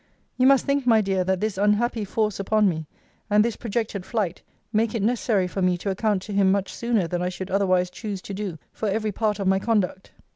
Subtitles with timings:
[0.35, 2.87] You must think, my dear, that this unhappy force upon me,
[3.29, 4.41] and this projected flight,
[4.73, 7.91] make it necessary for me to account to him much sooner than I should otherwise
[7.91, 10.09] choose to do, for every part of my conduct.